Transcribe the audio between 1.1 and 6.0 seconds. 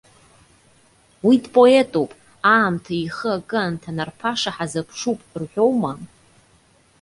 Уи дпоетуп, аамҭа ихы акы анҭанарԥаша ҳазыԥшуп!- рҳәоума?